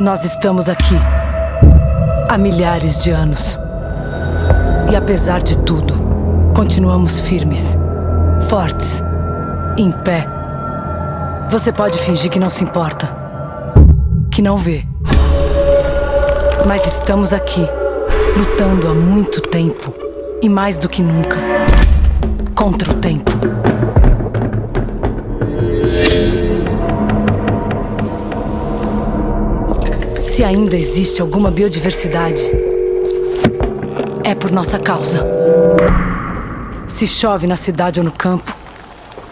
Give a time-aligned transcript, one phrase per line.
[0.00, 0.96] Nós estamos aqui
[2.28, 3.58] há milhares de anos.
[4.90, 5.94] E apesar de tudo,
[6.54, 7.76] continuamos firmes,
[8.48, 9.02] fortes,
[9.76, 10.26] em pé.
[11.50, 13.08] Você pode fingir que não se importa,
[14.30, 14.84] que não vê.
[16.66, 17.66] Mas estamos aqui,
[18.36, 19.94] lutando há muito tempo
[20.40, 21.36] e mais do que nunca
[22.54, 23.31] contra o tempo.
[30.44, 32.42] Ainda existe alguma biodiversidade,
[34.24, 35.24] é por nossa causa.
[36.86, 38.54] Se chove na cidade ou no campo,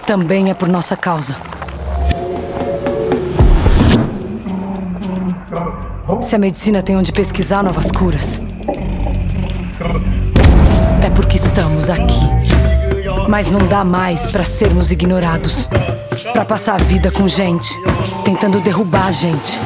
[0.06, 1.36] também é por nossa causa.
[6.22, 8.40] Se a medicina tem onde pesquisar novas curas,
[11.04, 12.20] é porque estamos aqui.
[13.28, 15.68] Mas não dá mais para sermos ignorados,
[16.32, 17.68] para passar a vida com gente,
[18.24, 19.60] tentando derrubar a gente.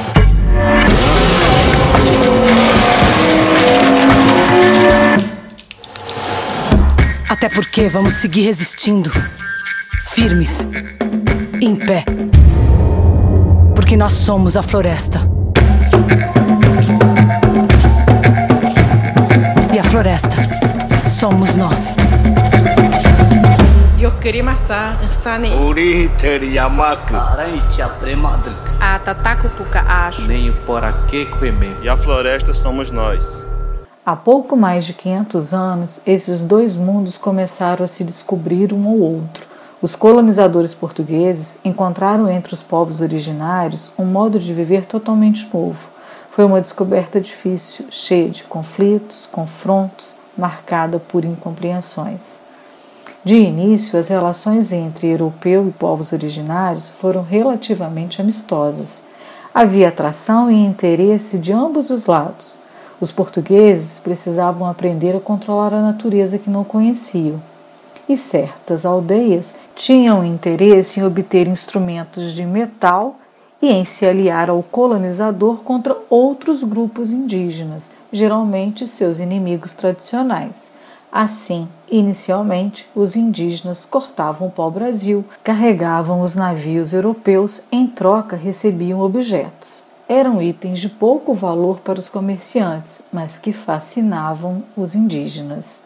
[7.29, 9.11] Até porque vamos seguir resistindo,
[10.11, 10.59] firmes,
[11.61, 12.05] em pé.
[13.75, 15.29] Porque nós somos a floresta.
[19.75, 20.37] E a floresta
[21.19, 22.04] somos nós
[24.25, 25.51] kirimasani.
[25.69, 27.15] Uri teriyamaku.
[27.15, 28.57] Arantia premadruk.
[28.81, 30.27] A tatacupuca acho.
[30.27, 31.29] Nem o poraque
[31.83, 33.45] E a floresta somos nós.
[34.07, 38.99] Há pouco mais de 500 anos, esses dois mundos começaram a se descobrir um ao
[38.99, 39.47] outro.
[39.83, 45.91] Os colonizadores portugueses encontraram entre os povos originários um modo de viver totalmente novo.
[46.31, 52.43] Foi uma descoberta difícil, cheia de conflitos, confrontos, marcada por incompreensões.
[53.25, 59.03] De início, as relações entre europeu e povos originários foram relativamente amistosas.
[59.55, 62.59] Havia atração e interesse de ambos os lados.
[63.01, 67.41] Os portugueses precisavam aprender a controlar a natureza que não conheciam.
[68.07, 73.17] E certas aldeias tinham interesse em obter instrumentos de metal
[73.63, 80.74] e em se aliar ao colonizador contra outros grupos indígenas, geralmente seus inimigos tradicionais.
[81.17, 89.85] Assim, inicialmente, os indígenas cortavam o pau-brasil, carregavam os navios europeus, em troca recebiam objetos.
[90.09, 95.79] Eram itens de pouco valor para os comerciantes, mas que fascinavam os indígenas.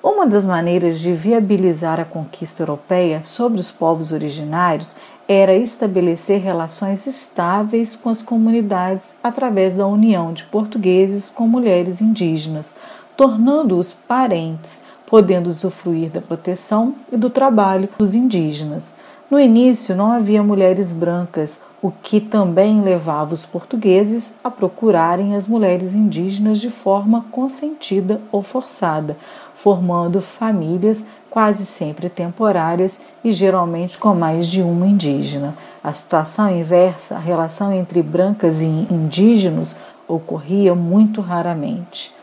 [0.00, 4.94] Uma das maneiras de viabilizar a conquista europeia sobre os povos originários
[5.26, 12.76] era estabelecer relações estáveis com as comunidades através da união de portugueses com mulheres indígenas,
[13.20, 18.96] tornando-os parentes, podendo usufruir da proteção e do trabalho dos indígenas.
[19.30, 25.46] No início não havia mulheres brancas, o que também levava os portugueses a procurarem as
[25.46, 29.14] mulheres indígenas de forma consentida ou forçada,
[29.54, 35.54] formando famílias quase sempre temporárias e geralmente com mais de uma indígena.
[35.84, 39.76] A situação inversa, a relação entre brancas e indígenas,
[40.08, 42.18] ocorria muito raramente.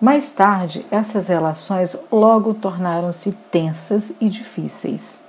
[0.00, 5.20] Mais tarde, essas relações logo tornaram-se tensas e difíceis.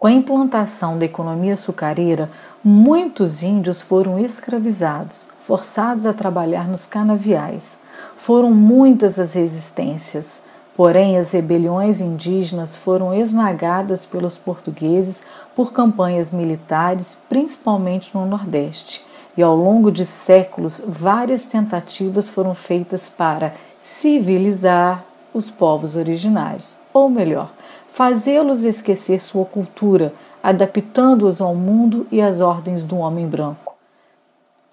[0.00, 2.28] Com a implantação da economia açucareira,
[2.64, 7.78] muitos índios foram escravizados, forçados a trabalhar nos canaviais.
[8.16, 10.42] Foram muitas as resistências,
[10.76, 15.22] porém as rebeliões indígenas foram esmagadas pelos portugueses
[15.54, 23.08] por campanhas militares, principalmente no Nordeste e ao longo de séculos várias tentativas foram feitas
[23.08, 25.04] para civilizar
[25.34, 27.52] os povos originários, ou melhor,
[27.92, 33.74] fazê-los esquecer sua cultura, adaptando-os ao mundo e às ordens do homem branco.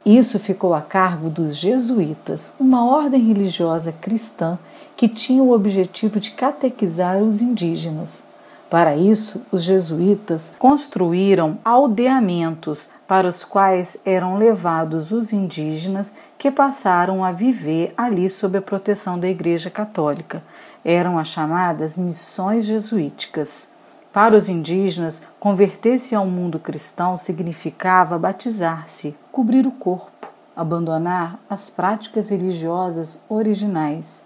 [0.06, 4.60] Isso ficou a cargo dos jesuítas, uma ordem religiosa cristã
[4.98, 8.24] que tinha o objetivo de catequizar os indígenas.
[8.70, 17.24] Para isso, os jesuítas construíram aldeamentos para os quais eram levados os indígenas que passaram
[17.24, 20.42] a viver ali sob a proteção da Igreja Católica.
[20.84, 23.70] Eram as chamadas missões jesuíticas.
[24.12, 32.32] Para os indígenas, converter-se ao mundo cristão significava batizar-se, cobrir o corpo, abandonar as práticas
[32.32, 34.26] religiosas originais.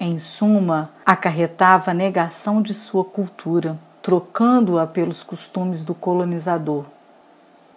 [0.00, 6.86] Em suma, acarretava a negação de sua cultura, trocando-a pelos costumes do colonizador.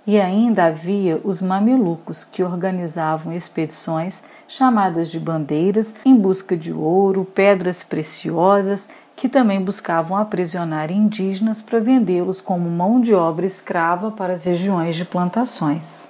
[0.06, 7.24] E ainda havia os mamelucos, que organizavam expedições chamadas de bandeiras em busca de ouro,
[7.24, 14.34] pedras preciosas, que também buscavam aprisionar indígenas para vendê-los como mão de obra escrava para
[14.34, 16.10] as regiões de plantações.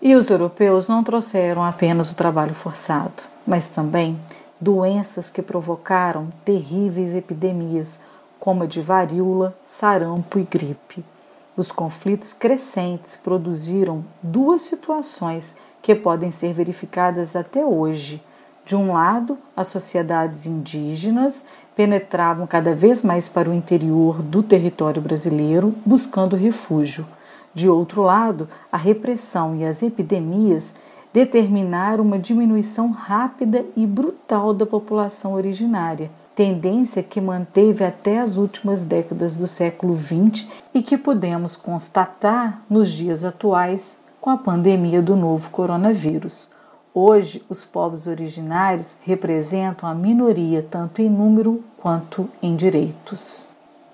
[0.00, 4.18] E os europeus não trouxeram apenas o trabalho forçado, mas também
[4.58, 8.00] doenças que provocaram terríveis epidemias,
[8.40, 11.04] como a de varíola, sarampo e gripe.
[11.54, 18.22] Os conflitos crescentes produziram duas situações que podem ser verificadas até hoje.
[18.64, 21.44] De um lado, as sociedades indígenas
[21.76, 27.06] penetravam cada vez mais para o interior do território brasileiro buscando refúgio.
[27.52, 30.74] De outro lado, a repressão e as epidemias
[31.12, 38.84] determinaram uma diminuição rápida e brutal da população originária tendência que manteve até as últimas
[38.84, 45.14] décadas do século XX e que podemos constatar nos dias atuais com a pandemia do
[45.16, 46.48] novo coronavírus.
[46.94, 53.48] Hoje, os povos originários representam a minoria tanto em número quanto em direitos.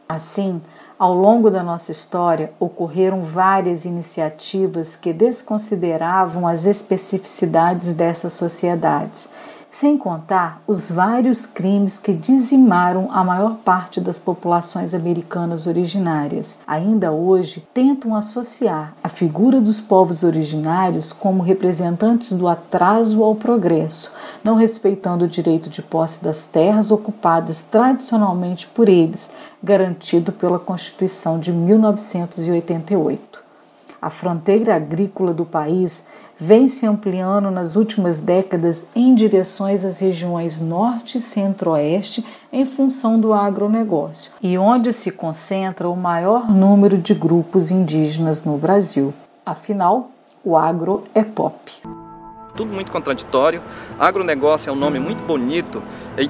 [0.09, 0.61] Assim,
[0.99, 9.29] ao longo da nossa história, ocorreram várias iniciativas que desconsideravam as especificidades dessas sociedades
[9.71, 16.59] sem contar os vários crimes que dizimaram a maior parte das populações americanas originárias.
[16.67, 24.13] Ainda hoje, tentam associar a figura dos povos originários como representantes do atraso ao progresso,
[24.43, 29.31] não respeitando o direito de posse das terras ocupadas tradicionalmente por eles,
[29.63, 33.48] garantido pela Constituição de 1988.
[34.01, 36.05] A fronteira agrícola do país
[36.39, 43.19] vem se ampliando nas últimas décadas em direções às regiões norte e centro-oeste em função
[43.19, 49.13] do agronegócio e onde se concentra o maior número de grupos indígenas no Brasil.
[49.45, 50.11] Afinal,
[50.45, 52.08] o agro é pop.
[52.59, 53.63] Tudo muito contraditório.
[54.01, 55.81] Agronegócio é um nome muito bonito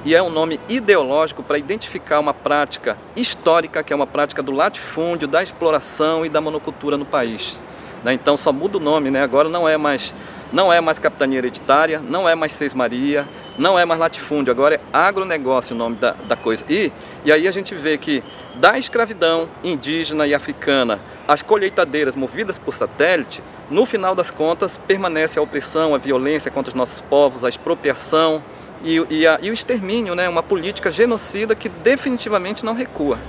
[0.05, 4.51] e é um nome ideológico para identificar uma prática histórica, que é uma prática do
[4.51, 7.63] latifúndio, da exploração e da monocultura no país.
[8.03, 8.13] Né?
[8.13, 9.23] Então só muda o nome, né?
[9.23, 10.13] agora não é mais
[10.51, 14.75] não é mais capitania hereditária, não é mais Seis Maria, não é mais latifúndio, agora
[14.75, 16.65] é agronegócio o nome da, da coisa.
[16.69, 16.91] E,
[17.23, 18.23] e aí a gente vê que
[18.55, 25.37] da escravidão indígena e africana, as colheitadeiras movidas por satélite, no final das contas permanece
[25.37, 28.43] a opressão, a violência contra os nossos povos, a expropriação
[28.83, 30.27] e, e, a, e o extermínio, né?
[30.27, 33.19] uma política genocida que definitivamente não recua.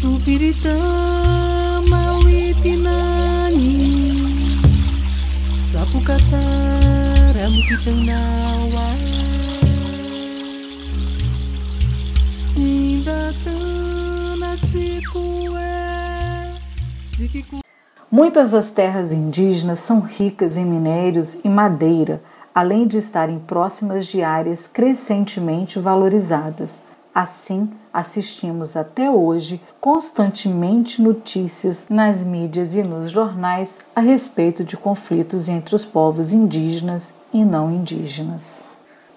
[0.00, 1.43] Supiritama
[17.16, 17.60] Sikue
[18.10, 22.22] Muitas das terras indígenas são ricas em minérios e madeira,
[22.54, 26.82] além de estarem próximas de áreas crescentemente valorizadas.
[27.14, 35.48] Assim, assistimos até hoje constantemente notícias nas mídias e nos jornais a respeito de conflitos
[35.48, 38.66] entre os povos indígenas e não indígenas.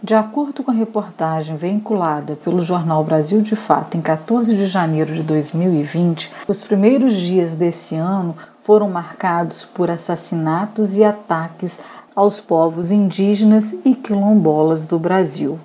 [0.04, 5.12] De acordo com a reportagem veiculada pelo jornal Brasil de Fato em 14 de janeiro
[5.12, 11.80] de 2020, os primeiros dias desse ano foram marcados por assassinatos e ataques
[12.16, 15.60] aos povos indígenas e quilombolas do Brasil.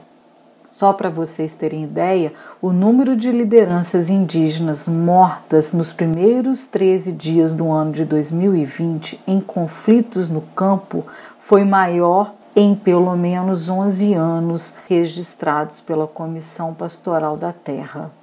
[0.72, 7.52] Só para vocês terem ideia, o número de lideranças indígenas mortas nos primeiros 13 dias
[7.52, 11.05] do ano de 2020 em conflitos no campo
[11.38, 18.21] foi maior em pelo menos 11 anos registrados pela Comissão Pastoral da Terra.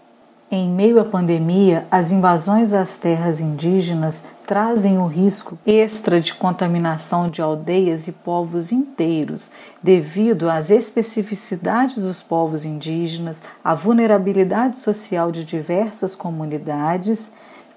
[0.51, 7.29] Em meio à pandemia, as invasões às terras indígenas trazem o risco extra de contaminação
[7.29, 9.51] de aldeias e povos inteiros,
[9.84, 17.32] devido às especificidades dos povos indígenas, à vulnerabilidade social de diversas comunidades,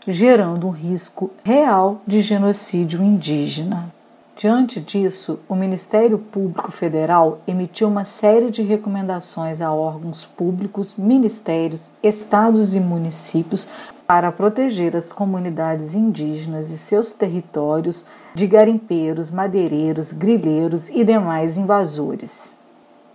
[0.09, 3.93] gerando um risco real de genocídio indígena.
[4.37, 11.93] Diante disso, o Ministério Público Federal emitiu uma série de recomendações a órgãos públicos, ministérios,
[12.03, 13.69] estados e municípios
[14.07, 22.57] para proteger as comunidades indígenas e seus territórios de garimpeiros, madeireiros, grileiros e demais invasores.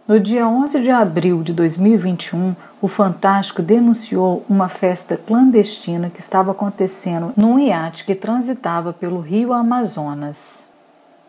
[0.08, 6.52] No dia 11 de abril de 2021, o Fantástico denunciou uma festa clandestina que estava
[6.52, 10.77] acontecendo num iate que transitava pelo rio Amazonas.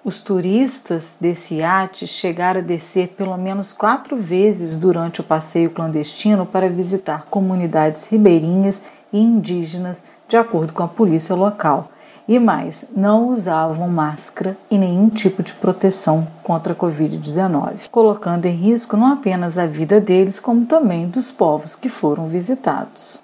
[0.05, 6.47] Os turistas desse iate chegaram a descer pelo menos quatro vezes durante o passeio clandestino
[6.47, 8.81] para visitar comunidades ribeirinhas
[9.13, 11.91] e indígenas, de acordo com a polícia local.
[12.29, 18.55] E mais, não usavam máscara e nenhum tipo de proteção contra a Covid-19, colocando em
[18.55, 23.23] risco não apenas a vida deles, como também dos povos que foram visitados.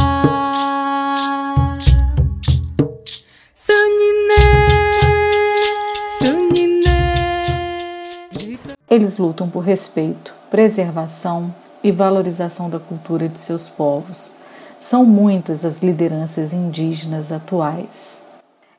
[8.88, 11.52] Eles lutam por respeito, preservação
[11.84, 14.34] e valorização da cultura de seus povos.
[14.80, 18.22] São muitas as lideranças indígenas atuais.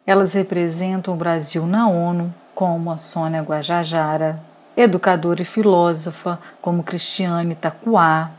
[0.07, 4.41] Elas representam o Brasil na ONU, como a Sônia Guajajara,
[4.77, 8.31] educadora e filósofa como Cristiane Tacuá,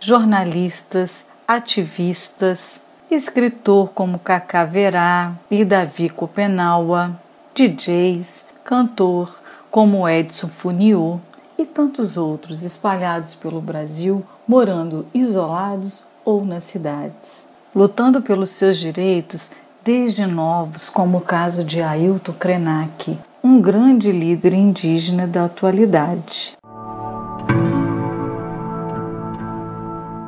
[0.00, 2.80] jornalistas, ativistas,
[3.10, 7.16] escritor como Cacá Verá e Davi Copenaua,
[7.54, 9.38] DJs, cantor
[9.70, 11.20] como Edson Funiô
[11.58, 19.50] e tantos outros espalhados pelo Brasil, morando isolados ou nas cidades, lutando pelos seus direitos
[19.84, 26.52] desde novos, como o caso de Ailton Krenak, um grande líder indígena da atualidade.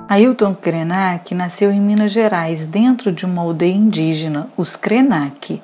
[0.08, 5.62] Ailton Krenak nasceu em Minas Gerais, dentro de uma aldeia indígena, os Krenak,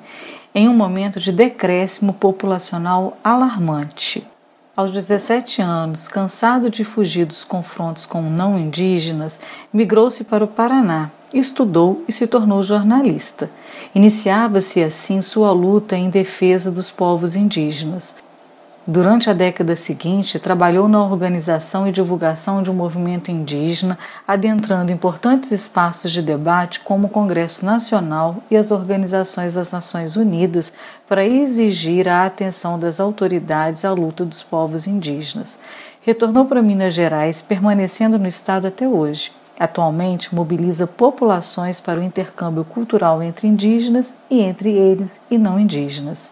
[0.55, 4.25] em um momento de decréscimo populacional alarmante.
[4.75, 9.41] Aos 17 anos, cansado de fugir dos confrontos com não indígenas,
[9.73, 13.49] migrou-se para o Paraná, estudou e se tornou jornalista.
[13.93, 18.15] Iniciava-se assim sua luta em defesa dos povos indígenas.
[18.85, 23.97] Durante a década seguinte, trabalhou na organização e divulgação de um movimento indígena,
[24.27, 30.73] adentrando importantes espaços de debate como o Congresso Nacional e as organizações das Nações Unidas
[31.07, 35.59] para exigir a atenção das autoridades à luta dos povos indígenas.
[36.01, 39.31] Retornou para Minas Gerais, permanecendo no estado até hoje.
[39.59, 46.31] Atualmente mobiliza populações para o intercâmbio cultural entre indígenas e entre eles e não indígenas.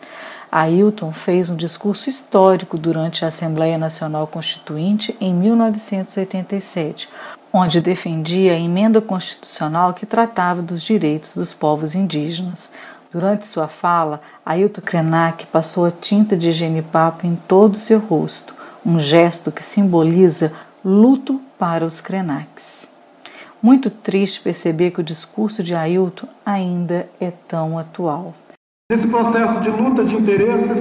[0.51, 7.07] Ailton fez um discurso histórico durante a Assembleia Nacional Constituinte em 1987,
[7.53, 12.71] onde defendia a emenda constitucional que tratava dos direitos dos povos indígenas.
[13.11, 18.55] Durante sua fala, Ailton Krenak passou a tinta de genipapo em todo o seu rosto,
[18.83, 20.51] um gesto que simboliza
[20.83, 22.78] luto para os Krenaks.
[23.61, 28.33] Muito triste perceber que o discurso de Ailton ainda é tão atual.
[28.89, 30.77] Nesse processo de luta de interesses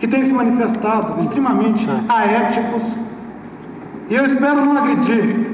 [0.00, 2.82] que tem se manifestado extremamente aéticos
[4.10, 5.52] e eu espero não agredir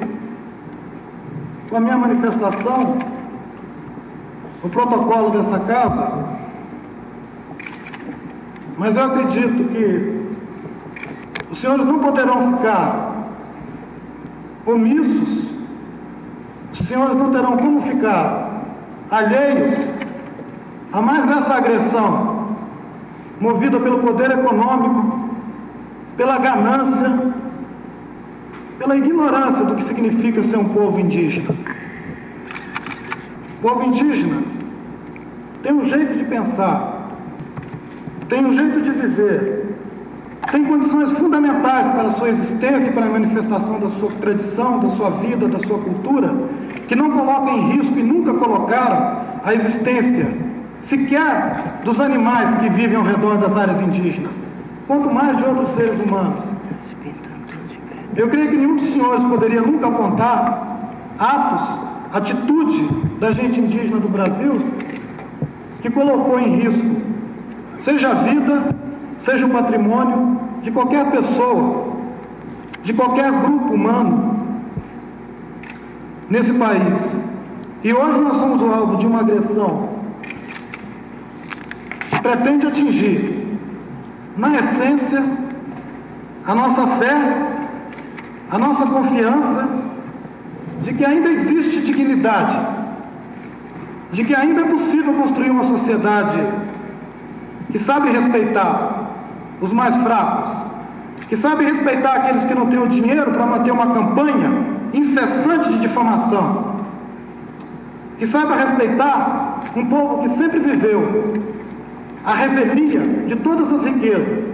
[1.68, 2.98] com a minha manifestação
[4.62, 6.12] o protocolo dessa casa,
[8.76, 13.26] mas eu acredito que os senhores não poderão ficar
[14.66, 15.49] omissos, os
[16.90, 18.64] senhores não terão como ficar
[19.08, 19.78] alheios
[20.92, 22.56] a mais essa agressão,
[23.40, 25.30] movida pelo poder econômico,
[26.16, 27.32] pela ganância,
[28.76, 31.54] pela ignorância do que significa ser um povo indígena.
[33.58, 34.42] O povo indígena
[35.62, 37.08] tem um jeito de pensar,
[38.28, 39.76] tem um jeito de viver,
[40.50, 44.88] tem condições fundamentais para a sua existência e para a manifestação da sua tradição, da
[44.90, 46.34] sua vida, da sua cultura,
[46.90, 50.26] que não colocam em risco e nunca colocaram a existência
[50.82, 54.32] sequer dos animais que vivem ao redor das áreas indígenas,
[54.88, 56.42] quanto mais de outros seres humanos.
[58.16, 60.80] Eu creio que nenhum dos senhores poderia nunca apontar
[61.16, 61.80] atos,
[62.12, 62.88] atitude
[63.20, 64.54] da gente indígena do Brasil
[65.82, 66.96] que colocou em risco,
[67.82, 68.74] seja a vida,
[69.20, 71.84] seja o patrimônio de qualquer pessoa,
[72.82, 74.39] de qualquer grupo humano
[76.30, 76.98] nesse país.
[77.82, 80.00] E hoje nós somos o alvo de uma agressão
[82.22, 83.58] pretende atingir,
[84.36, 85.22] na essência,
[86.46, 87.36] a nossa fé,
[88.50, 89.68] a nossa confiança
[90.82, 92.58] de que ainda existe dignidade,
[94.12, 96.40] de que ainda é possível construir uma sociedade
[97.70, 99.10] que sabe respeitar
[99.60, 100.50] os mais fracos,
[101.28, 105.80] que sabe respeitar aqueles que não têm o dinheiro para manter uma campanha incessante de
[105.80, 106.80] difamação,
[108.18, 111.34] que saiba respeitar um povo que sempre viveu
[112.24, 114.44] a revelia de todas as riquezas.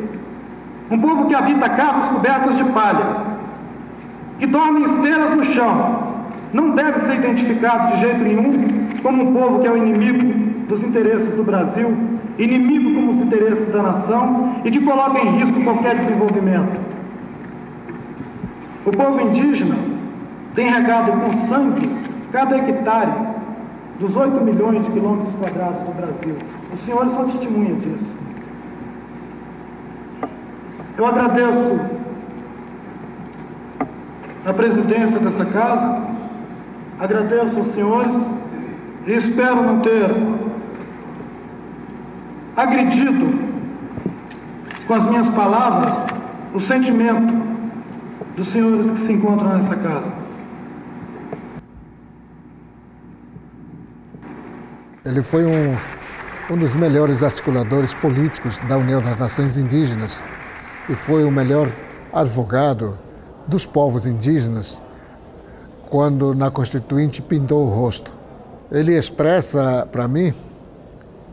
[0.91, 3.37] Um povo que habita casas cobertas de palha,
[4.39, 6.17] que dorme em esteiras no chão,
[6.53, 8.53] não deve ser identificado de jeito nenhum
[9.03, 11.97] como um povo que é o inimigo dos interesses do Brasil,
[12.39, 16.79] inimigo como os interesses da nação e que coloca em risco qualquer desenvolvimento.
[18.85, 19.96] O povo indígena
[20.57, 21.87] tem regado com sangue
[22.33, 23.13] cada hectare
[24.01, 26.37] dos 8 milhões de quilômetros quadrados do Brasil.
[26.73, 28.07] Os senhores são testemunhas disso.
[30.97, 31.79] Eu agradeço
[34.47, 36.03] a presidência dessa casa,
[36.99, 38.17] agradeço aos senhores
[39.07, 40.11] e espero não ter
[42.57, 43.47] agredido
[44.87, 45.93] com as minhas palavras
[46.55, 47.45] o sentimento
[48.35, 50.26] dos senhores que se encontram nessa casa.
[55.07, 55.77] Ele foi um,
[56.51, 60.21] um dos melhores articuladores políticos da União das Nações Indígenas
[60.89, 61.71] e foi o melhor
[62.13, 62.99] advogado
[63.47, 64.83] dos povos indígenas
[65.89, 68.11] quando na Constituinte pintou o rosto.
[68.69, 70.35] Ele expressa para mim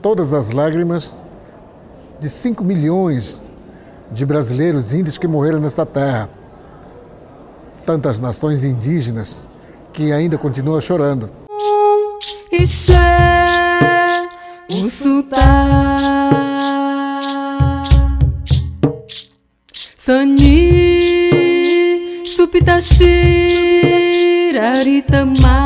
[0.03, 1.19] todas as lágrimas
[2.19, 3.43] de 5 milhões
[4.11, 6.29] de brasileiros índios que morreram nesta terra.
[7.87, 9.49] Tantas nações indígenas
[9.91, 11.42] que ainda continuam chorando.
[12.63, 12.67] É
[14.74, 14.88] o
[19.98, 20.63] Sani
[22.25, 23.03] supitashi
[24.58, 25.62] aritama